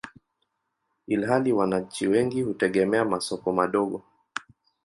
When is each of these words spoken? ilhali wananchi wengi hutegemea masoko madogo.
ilhali 1.07 1.51
wananchi 1.53 2.07
wengi 2.07 2.41
hutegemea 2.41 3.05
masoko 3.05 3.53
madogo. 3.53 4.03